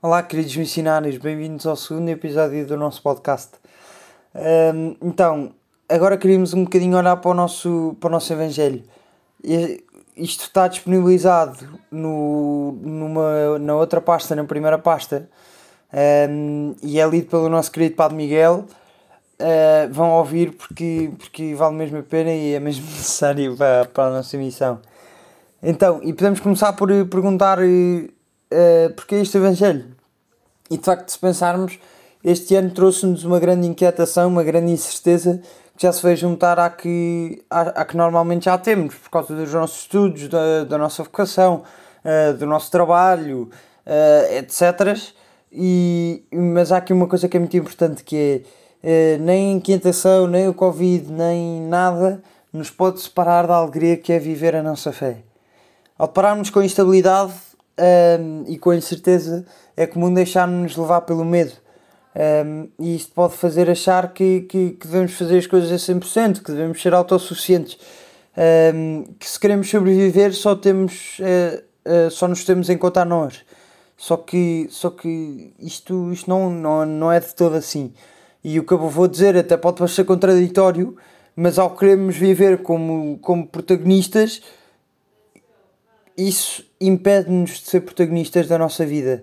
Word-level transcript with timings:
Olá, 0.00 0.22
queridos 0.22 0.56
missionários, 0.56 1.16
bem-vindos 1.16 1.66
ao 1.66 1.74
segundo 1.74 2.08
episódio 2.08 2.64
do 2.64 2.76
nosso 2.76 3.02
podcast. 3.02 3.54
Um, 4.32 4.94
então, 5.02 5.52
agora 5.88 6.16
queríamos 6.16 6.54
um 6.54 6.62
bocadinho 6.62 6.96
olhar 6.96 7.16
para 7.16 7.32
o 7.32 7.34
nosso, 7.34 7.96
para 7.98 8.06
o 8.06 8.10
nosso 8.12 8.32
Evangelho. 8.32 8.84
Isto 10.16 10.44
está 10.44 10.68
disponibilizado 10.68 11.80
no, 11.90 12.78
numa, 12.80 13.58
na 13.58 13.74
outra 13.74 14.00
pasta, 14.00 14.36
na 14.36 14.44
primeira 14.44 14.78
pasta, 14.78 15.28
um, 16.30 16.76
e 16.80 17.00
é 17.00 17.04
lido 17.08 17.26
pelo 17.26 17.48
nosso 17.48 17.72
querido 17.72 17.96
Padre 17.96 18.16
Miguel. 18.16 18.66
Uh, 19.40 19.92
vão 19.92 20.12
ouvir 20.12 20.52
porque, 20.52 21.10
porque 21.18 21.56
vale 21.56 21.74
mesmo 21.74 21.98
a 21.98 22.02
pena 22.04 22.30
e 22.30 22.54
é 22.54 22.60
mesmo 22.60 22.86
necessário 22.86 23.56
para, 23.56 23.84
para 23.86 24.04
a 24.04 24.10
nossa 24.10 24.36
missão. 24.38 24.78
Então, 25.60 25.98
e 26.04 26.12
podemos 26.12 26.38
começar 26.38 26.72
por 26.74 26.88
perguntar 27.06 27.58
uh, 28.52 28.92
porque 28.94 29.16
este 29.16 29.36
Evangelho. 29.36 29.96
E 30.70 30.76
de 30.76 30.84
facto, 30.84 31.08
se 31.10 31.18
pensarmos, 31.18 31.78
este 32.22 32.54
ano 32.54 32.70
trouxe-nos 32.70 33.24
uma 33.24 33.38
grande 33.38 33.66
inquietação, 33.66 34.28
uma 34.28 34.42
grande 34.42 34.72
incerteza 34.72 35.40
que 35.76 35.82
já 35.82 35.92
se 35.92 36.02
veio 36.02 36.16
juntar 36.16 36.58
à 36.58 36.68
que, 36.68 37.42
à, 37.48 37.60
à 37.60 37.84
que 37.84 37.96
normalmente 37.96 38.46
já 38.46 38.58
temos, 38.58 38.96
por 38.96 39.10
causa 39.10 39.34
dos 39.34 39.52
nossos 39.52 39.82
estudos, 39.82 40.28
da, 40.28 40.64
da 40.64 40.76
nossa 40.76 41.02
vocação, 41.04 41.62
uh, 42.04 42.36
do 42.36 42.46
nosso 42.46 42.70
trabalho, 42.70 43.48
uh, 43.86 44.34
etc. 44.34 44.98
E, 45.52 46.24
mas 46.32 46.72
há 46.72 46.78
aqui 46.78 46.92
uma 46.92 47.06
coisa 47.06 47.28
que 47.28 47.36
é 47.36 47.40
muito 47.40 47.56
importante 47.56 48.04
que 48.04 48.44
é 48.82 49.18
uh, 49.18 49.22
nem 49.22 49.52
a 49.52 49.56
inquietação, 49.56 50.26
nem 50.26 50.48
o 50.48 50.54
Covid, 50.54 51.10
nem 51.10 51.62
nada 51.62 52.22
nos 52.52 52.70
pode 52.70 53.00
separar 53.00 53.46
da 53.46 53.54
alegria 53.54 53.96
que 53.96 54.12
é 54.12 54.18
viver 54.18 54.56
a 54.56 54.62
nossa 54.62 54.92
fé. 54.92 55.18
Ao 55.96 56.08
pararmos 56.08 56.50
com 56.50 56.58
a 56.58 56.64
instabilidade, 56.64 57.32
um, 57.78 58.44
e 58.46 58.58
com 58.58 58.70
a 58.70 58.76
incerteza 58.76 59.46
é 59.76 59.86
comum 59.86 60.12
deixar-nos 60.12 60.76
levar 60.76 61.02
pelo 61.02 61.24
medo. 61.24 61.52
Um, 62.16 62.68
e 62.78 62.96
isto 62.96 63.12
pode 63.12 63.34
fazer 63.34 63.70
achar 63.70 64.12
que, 64.12 64.40
que, 64.42 64.70
que, 64.70 64.86
devemos 64.86 65.12
fazer 65.12 65.38
as 65.38 65.46
coisas 65.46 65.70
a 65.70 65.92
100%, 65.92 66.42
que 66.42 66.50
devemos 66.50 66.82
ser 66.82 66.92
autossuficientes, 66.92 67.78
um, 68.74 69.04
que 69.18 69.28
se 69.28 69.38
queremos 69.38 69.70
sobreviver 69.70 70.34
só, 70.34 70.56
temos, 70.56 71.18
uh, 71.20 71.62
uh, 72.06 72.10
só 72.10 72.26
nos 72.26 72.44
temos 72.44 72.68
em 72.68 72.76
conta 72.76 73.02
a 73.02 73.04
nós. 73.04 73.44
Só 73.96 74.16
que, 74.16 74.68
só 74.70 74.90
que 74.90 75.52
isto, 75.58 76.12
isto 76.12 76.30
não, 76.30 76.50
não, 76.50 76.86
não 76.86 77.12
é 77.12 77.18
de 77.20 77.34
todo 77.34 77.56
assim. 77.56 77.92
E 78.42 78.58
o 78.58 78.64
que 78.64 78.72
eu 78.72 78.78
vou 78.78 79.08
dizer 79.08 79.36
até 79.36 79.56
pode 79.56 79.78
parecer 79.78 80.04
contraditório, 80.04 80.96
mas 81.34 81.58
ao 81.58 81.76
queremos 81.76 82.16
viver 82.16 82.62
como, 82.62 83.18
como 83.18 83.46
protagonistas, 83.46 84.40
isso 86.18 86.64
impede-nos 86.80 87.60
de 87.60 87.70
ser 87.70 87.80
protagonistas 87.82 88.48
da 88.48 88.58
nossa 88.58 88.84
vida, 88.84 89.22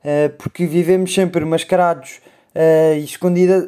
uh, 0.00 0.30
porque 0.36 0.66
vivemos 0.66 1.12
sempre 1.12 1.42
mascarados 1.42 2.20
uh, 2.54 2.94
e 2.96 3.04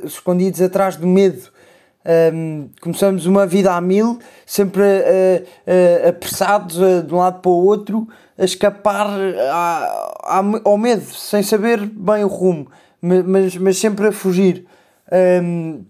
escondidos 0.05 0.61
atrás 0.61 0.97
do 0.97 1.07
medo. 1.07 1.57
Um, 2.05 2.09
ehm, 2.09 2.69
começamos 2.81 3.27
uma 3.27 3.45
vida 3.47 3.73
a 3.73 3.81
mil, 3.81 4.21
sempre 4.45 4.83
uh, 4.83 6.09
apressados 6.09 6.77
de 7.05 7.13
um 7.13 7.17
lado 7.17 7.41
para 7.41 7.51
o 7.51 7.65
outro, 7.65 8.07
a 8.39 8.45
escapar 8.45 9.09
a, 9.09 10.21
a, 10.23 10.45
ao 10.65 10.79
medo, 10.79 11.05
sem 11.05 11.43
saber 11.43 11.81
bem 11.81 12.23
o 12.23 12.29
rumo, 12.29 12.71
mas, 13.01 13.57
mas 13.57 13.79
sempre 13.79 14.07
a 14.07 14.13
fugir. 14.13 14.67
Um, 15.11 15.17
ehm, 15.17 15.81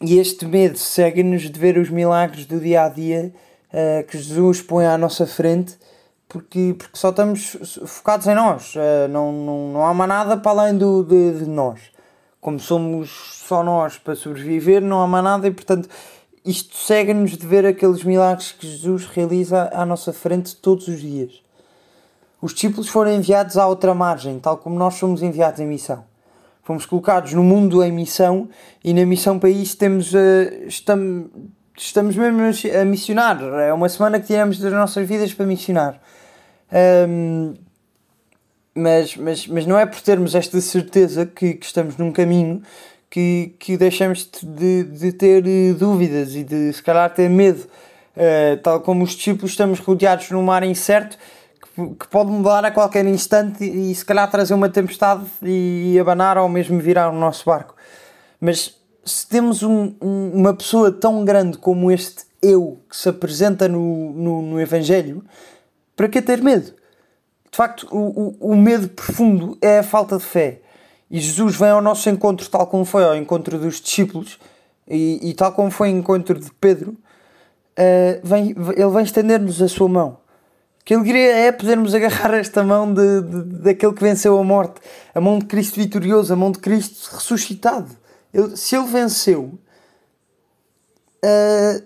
e 0.00 0.18
este 0.18 0.44
medo 0.44 0.76
segue-nos 0.76 1.42
de 1.42 1.60
ver 1.60 1.78
os 1.78 1.88
milagres 1.88 2.46
do 2.46 2.58
dia 2.58 2.82
a 2.82 2.88
dia 2.88 3.32
que 4.08 4.18
Jesus 4.18 4.60
põe 4.60 4.86
à 4.86 4.98
nossa 4.98 5.26
frente 5.26 5.78
porque, 6.34 6.74
porque 6.76 6.98
só 6.98 7.10
estamos 7.10 7.78
focados 7.86 8.26
em 8.26 8.34
nós, 8.34 8.74
uh, 8.74 9.06
não, 9.08 9.30
não, 9.30 9.68
não 9.68 9.86
há 9.86 9.94
mais 9.94 10.08
nada 10.08 10.36
para 10.36 10.62
além 10.62 10.76
do, 10.76 11.04
de, 11.04 11.38
de, 11.38 11.48
nós. 11.48 11.78
Como 12.40 12.58
somos 12.58 13.38
só 13.46 13.62
nós 13.62 13.98
para 13.98 14.16
sobreviver, 14.16 14.82
não 14.82 15.00
há 15.00 15.06
mais 15.06 15.22
nada 15.22 15.46
e, 15.46 15.52
portanto, 15.52 15.88
isto 16.44 16.76
segue-nos 16.76 17.36
de 17.36 17.46
ver 17.46 17.64
aqueles 17.64 18.02
milagres 18.02 18.50
que 18.50 18.66
Jesus 18.66 19.06
realiza 19.06 19.70
à 19.72 19.86
nossa 19.86 20.12
frente 20.12 20.56
todos 20.56 20.88
os 20.88 21.00
dias. 21.00 21.40
Os 22.42 22.52
discípulos 22.52 22.88
foram 22.88 23.12
enviados 23.12 23.56
à 23.56 23.68
outra 23.68 23.94
margem, 23.94 24.40
tal 24.40 24.56
como 24.56 24.76
nós 24.76 24.94
somos 24.94 25.22
enviados 25.22 25.60
em 25.60 25.66
missão. 25.66 26.04
Fomos 26.64 26.84
colocados 26.84 27.32
no 27.32 27.44
mundo 27.44 27.80
em 27.84 27.92
missão 27.92 28.48
e 28.82 28.92
na 28.92 29.06
missão 29.06 29.38
isso 29.44 29.76
temos, 29.76 30.12
uh, 30.12 30.18
estamos, 30.66 31.30
estamos 31.78 32.16
mesmo 32.16 32.40
a 32.42 32.84
missionar. 32.84 33.40
É 33.40 33.72
uma 33.72 33.88
semana 33.88 34.18
que 34.18 34.26
tiramos 34.26 34.58
das 34.58 34.72
nossas 34.72 35.06
vidas 35.06 35.32
para 35.32 35.46
missionar. 35.46 36.00
Um, 36.74 37.54
mas, 38.74 39.16
mas, 39.16 39.46
mas 39.46 39.66
não 39.66 39.78
é 39.78 39.86
por 39.86 40.00
termos 40.00 40.34
esta 40.34 40.60
certeza 40.60 41.24
que, 41.24 41.54
que 41.54 41.64
estamos 41.64 41.96
num 41.96 42.10
caminho 42.10 42.60
que, 43.08 43.54
que 43.60 43.76
deixamos 43.76 44.28
de, 44.42 44.82
de 44.82 45.12
ter 45.12 45.46
eh, 45.46 45.72
dúvidas 45.72 46.34
e 46.34 46.42
de 46.42 46.72
se 46.72 46.82
calhar 46.82 47.08
ter 47.14 47.30
medo. 47.30 47.68
Uh, 48.16 48.56
tal 48.62 48.80
como 48.80 49.04
os 49.04 49.10
discípulos, 49.10 49.52
estamos 49.52 49.80
rodeados 49.80 50.30
num 50.30 50.42
mar 50.42 50.62
incerto 50.62 51.16
que, 51.74 51.94
que 51.94 52.08
pode 52.08 52.30
mudar 52.30 52.64
a 52.64 52.70
qualquer 52.70 53.04
instante 53.06 53.64
e, 53.64 53.90
e 53.90 53.94
se 53.94 54.04
calhar 54.04 54.28
trazer 54.30 54.54
uma 54.54 54.68
tempestade 54.68 55.24
e, 55.42 55.92
e 55.94 55.98
abanar 55.98 56.38
ou 56.38 56.48
mesmo 56.48 56.78
virar 56.80 57.10
o 57.10 57.12
nosso 57.12 57.44
barco. 57.44 57.74
Mas 58.40 58.76
se 59.04 59.28
temos 59.28 59.62
um, 59.62 59.94
um, 60.00 60.30
uma 60.34 60.54
pessoa 60.54 60.90
tão 60.90 61.24
grande 61.24 61.58
como 61.58 61.90
este 61.90 62.24
eu 62.42 62.78
que 62.88 62.96
se 62.96 63.08
apresenta 63.08 63.68
no, 63.68 64.12
no, 64.12 64.42
no 64.42 64.60
Evangelho, 64.60 65.24
para 65.96 66.08
que 66.08 66.20
ter 66.20 66.42
medo? 66.42 66.72
De 67.50 67.56
facto, 67.56 67.86
o, 67.92 67.98
o, 68.40 68.52
o 68.52 68.56
medo 68.56 68.88
profundo 68.88 69.56
é 69.62 69.78
a 69.78 69.82
falta 69.84 70.16
de 70.16 70.24
fé. 70.24 70.60
E 71.08 71.20
Jesus 71.20 71.54
vem 71.54 71.68
ao 71.68 71.80
nosso 71.80 72.10
encontro, 72.10 72.48
tal 72.48 72.66
como 72.66 72.84
foi 72.84 73.04
ao 73.04 73.14
encontro 73.14 73.56
dos 73.58 73.80
discípulos 73.80 74.40
e, 74.88 75.20
e 75.22 75.34
tal 75.34 75.52
como 75.52 75.70
foi 75.70 75.90
ao 75.90 75.96
encontro 75.96 76.36
de 76.36 76.50
Pedro, 76.60 76.90
uh, 76.90 78.20
vem, 78.24 78.50
ele 78.50 78.90
vem 78.90 79.04
estender-nos 79.04 79.62
a 79.62 79.68
sua 79.68 79.88
mão. 79.88 80.18
Que 80.84 80.94
alegria 80.94 81.32
é 81.32 81.52
podermos 81.52 81.94
agarrar 81.94 82.34
esta 82.36 82.64
mão 82.64 82.92
de, 82.92 83.20
de, 83.22 83.42
daquele 83.60 83.92
que 83.92 84.02
venceu 84.02 84.36
a 84.36 84.42
morte, 84.42 84.80
a 85.14 85.20
mão 85.20 85.38
de 85.38 85.44
Cristo 85.44 85.76
vitorioso, 85.76 86.32
a 86.32 86.36
mão 86.36 86.50
de 86.50 86.58
Cristo 86.58 87.14
ressuscitado. 87.14 87.96
Ele, 88.32 88.56
se 88.56 88.74
ele 88.74 88.86
venceu, 88.86 89.56
uh, 91.24 91.84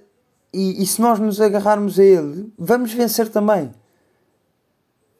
e, 0.50 0.82
e 0.82 0.86
se 0.86 0.98
nós 0.98 1.18
nos 1.18 1.42
agarrarmos 1.42 2.00
a 2.00 2.02
ele, 2.02 2.50
vamos 2.58 2.90
vencer 2.94 3.28
também 3.28 3.70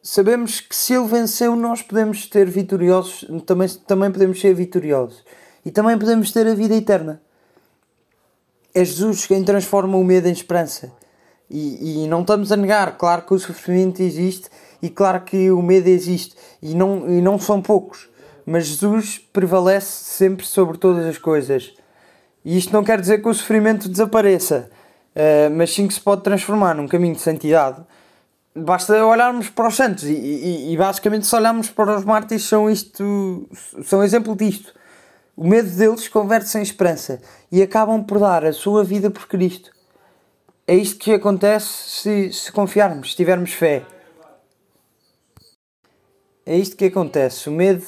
sabemos 0.01 0.59
que 0.61 0.75
se 0.75 0.93
ele 0.93 1.07
venceu, 1.07 1.55
nós 1.55 1.81
podemos 1.81 2.25
ter 2.27 2.49
vitoriosos, 2.49 3.25
também, 3.45 3.67
também 3.87 4.11
podemos 4.11 4.39
ser 4.39 4.53
vitoriosos 4.53 5.23
e 5.65 5.71
também 5.71 5.97
podemos 5.97 6.31
ter 6.31 6.47
a 6.47 6.53
vida 6.53 6.75
eterna. 6.75 7.21
É 8.73 8.83
Jesus 8.83 9.25
quem 9.25 9.43
transforma 9.43 9.97
o 9.97 10.03
medo 10.03 10.27
em 10.27 10.31
esperança. 10.31 10.91
E, 11.49 12.03
e 12.03 12.07
não 12.07 12.21
estamos 12.21 12.51
a 12.51 12.55
negar, 12.55 12.97
claro 12.97 13.23
que 13.23 13.33
o 13.33 13.39
sofrimento 13.39 14.01
existe 14.01 14.49
e 14.81 14.89
claro 14.89 15.21
que 15.21 15.49
o 15.49 15.61
medo 15.61 15.87
existe 15.87 16.35
e 16.61 16.75
não, 16.75 17.09
e 17.09 17.21
não 17.21 17.39
são 17.39 17.59
poucos, 17.59 18.07
mas 18.45 18.67
Jesus 18.67 19.17
prevalece 19.17 19.87
sempre 19.87 20.45
sobre 20.45 20.77
todas 20.77 21.05
as 21.05 21.17
coisas. 21.17 21.73
E 22.45 22.57
isto 22.57 22.71
não 22.71 22.83
quer 22.83 23.01
dizer 23.01 23.21
que 23.21 23.27
o 23.27 23.33
sofrimento 23.33 23.89
desapareça, 23.89 24.69
uh, 25.15 25.49
mas 25.55 25.73
sim 25.73 25.87
que 25.87 25.93
se 25.93 25.99
pode 25.99 26.21
transformar 26.21 26.75
num 26.75 26.87
caminho 26.87 27.15
de 27.15 27.21
santidade 27.21 27.83
basta 28.63 29.05
olharmos 29.05 29.49
para 29.49 29.67
os 29.67 29.75
santos 29.75 30.03
e, 30.03 30.13
e, 30.13 30.73
e, 30.73 30.77
basicamente 30.77 31.25
se 31.25 31.35
olharmos 31.35 31.69
para 31.69 31.97
os 31.97 32.05
mártires 32.05 32.43
são 32.43 32.69
isto 32.69 33.47
são 33.83 34.03
exemplo 34.03 34.35
disto. 34.35 34.73
O 35.35 35.47
medo 35.47 35.69
deles 35.69 36.07
converte-se 36.07 36.57
em 36.57 36.61
esperança 36.61 37.21
e 37.51 37.61
acabam 37.61 38.03
por 38.03 38.19
dar 38.19 38.45
a 38.45 38.53
sua 38.53 38.83
vida 38.83 39.09
por 39.09 39.27
Cristo. 39.27 39.71
É 40.67 40.75
isto 40.75 40.99
que 40.99 41.13
acontece 41.13 41.67
se, 41.67 42.33
se 42.33 42.51
confiarmos, 42.51 43.11
se 43.11 43.17
tivermos 43.17 43.53
fé. 43.53 43.85
É 46.45 46.55
isto 46.57 46.75
que 46.75 46.85
acontece. 46.85 47.47
O 47.47 47.51
medo 47.51 47.85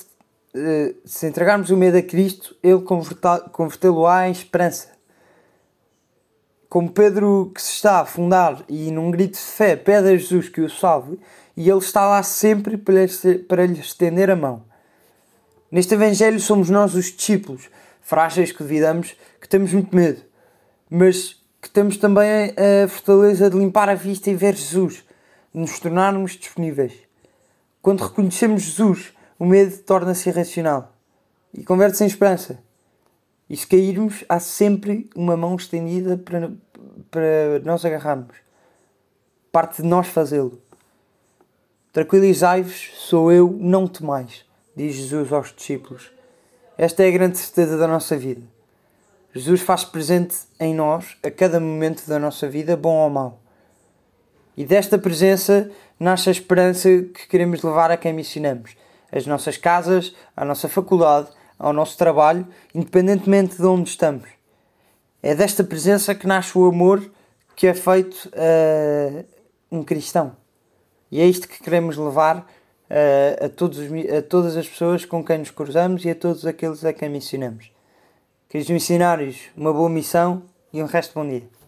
eh, 0.56 0.96
se 1.06 1.28
entregarmos 1.28 1.70
o 1.70 1.78
medo 1.78 1.98
a 1.98 2.02
Cristo 2.02 2.56
ele 2.64 2.82
convertê-lo-á 3.52 4.28
em 4.28 4.32
esperança 4.32 4.91
como 6.72 6.90
Pedro 6.90 7.52
que 7.54 7.62
se 7.62 7.74
está 7.74 7.98
a 7.98 8.02
afundar 8.04 8.64
e 8.70 8.92
num 8.92 9.12
grito 9.12 9.34
de 9.34 9.44
fé 9.44 9.76
pede 9.76 10.08
a 10.08 10.16
Jesus 10.16 10.48
que 10.48 10.62
o 10.62 10.70
salve 10.70 11.20
e 11.58 11.70
ele 11.70 11.80
está 11.80 12.08
lá 12.08 12.24
sempre 12.24 12.78
para 12.78 13.66
lhe, 13.66 13.78
estender 13.78 14.32
a 14.32 14.38
mão. 14.38 14.64
Neste 15.70 15.96
Evangelho 15.96 16.40
somos 16.40 16.70
nós 16.70 16.96
os 16.96 17.08
discípulos, 17.08 17.70
frágeis 18.00 18.54
que 18.54 18.64
duvidamos, 18.64 19.18
que 19.42 19.50
temos 19.50 19.74
muito 19.74 19.94
medo, 19.94 20.22
mas 20.90 21.36
que 21.62 21.70
temos 21.70 21.98
também 21.98 22.54
a 22.56 22.88
fortaleza 22.88 23.50
de 23.50 23.58
limpar 23.58 23.90
a 23.90 23.94
vista 23.94 24.30
e 24.30 24.34
ver 24.34 24.56
Jesus, 24.56 25.04
de 25.54 25.60
nos 25.60 25.78
tornarmos 25.78 26.38
disponíveis. 26.38 26.94
Quando 27.82 28.06
reconhecemos 28.06 28.62
Jesus, 28.62 29.12
o 29.38 29.46
medo 29.46 29.78
torna-se 29.80 30.30
irracional 30.30 30.96
e 31.54 31.66
converte-se 31.66 32.06
em 32.06 32.08
esperança. 32.08 32.71
E 33.52 33.58
se 33.58 33.68
cairmos, 33.68 34.24
há 34.30 34.40
sempre 34.40 35.10
uma 35.14 35.36
mão 35.36 35.58
estendida 35.58 36.16
para, 36.16 36.54
para 37.12 37.60
nós 37.66 37.84
agarrarmos. 37.84 38.38
Parte 39.52 39.82
de 39.82 39.88
nós 39.90 40.08
fazê-lo. 40.08 40.58
Tranquilizai-vos, 41.92 42.92
sou 42.96 43.30
eu, 43.30 43.52
não 43.60 43.90
temais. 43.90 44.46
diz 44.74 44.96
Jesus 44.96 45.34
aos 45.34 45.54
discípulos. 45.54 46.14
Esta 46.78 47.04
é 47.04 47.10
a 47.10 47.12
grande 47.12 47.40
certeza 47.40 47.78
da 47.78 47.90
nossa 47.90 48.16
vida. 48.16 48.42
Jesus 49.34 49.60
faz 49.60 49.84
presente 49.84 50.38
em 50.58 50.74
nós 50.74 51.18
a 51.22 51.30
cada 51.30 51.60
momento 51.60 52.08
da 52.08 52.18
nossa 52.18 52.48
vida, 52.48 52.78
bom 52.78 53.04
ou 53.04 53.10
mau. 53.10 53.42
E 54.56 54.64
desta 54.64 54.98
presença 54.98 55.70
nasce 56.00 56.30
a 56.30 56.32
esperança 56.32 56.88
que 56.88 57.28
queremos 57.28 57.62
levar 57.64 57.92
a 57.92 57.98
quem 57.98 58.14
missionamos. 58.14 58.78
As 59.12 59.26
nossas 59.26 59.58
casas, 59.58 60.16
a 60.38 60.46
nossa 60.46 60.70
faculdade, 60.70 61.32
ao 61.62 61.72
nosso 61.72 61.96
trabalho, 61.96 62.48
independentemente 62.74 63.56
de 63.56 63.66
onde 63.66 63.88
estamos. 63.88 64.28
É 65.22 65.36
desta 65.36 65.64
presença 65.64 66.16
que 66.16 66.26
nasce 66.26 66.58
o 66.58 66.66
amor 66.66 67.08
que 67.56 67.68
é 67.68 67.74
feito 67.76 68.30
a 68.36 69.24
um 69.72 69.84
cristão. 69.84 70.36
E 71.12 71.22
é 71.22 71.26
isto 71.26 71.48
que 71.48 71.62
queremos 71.62 71.96
levar 71.98 72.48
a, 73.40 73.48
todos 73.50 73.78
os, 73.78 73.88
a 74.12 74.22
todas 74.24 74.58
as 74.58 74.68
pessoas 74.68 75.06
com 75.06 75.24
quem 75.24 75.38
nos 75.38 75.52
cruzamos 75.52 76.04
e 76.04 76.10
a 76.10 76.16
todos 76.16 76.46
aqueles 76.46 76.84
a 76.84 76.92
quem 76.92 77.10
missionamos. 77.10 77.72
Queridos 78.50 78.72
missionários, 78.72 79.42
uma 79.56 79.72
boa 79.72 79.90
missão 79.90 80.42
e 80.74 80.82
um 80.82 80.88
resto 80.88 81.14
bom 81.14 81.30
dia. 81.30 81.61